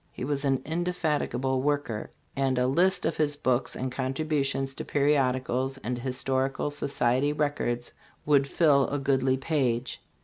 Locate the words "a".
2.57-2.65, 8.87-8.97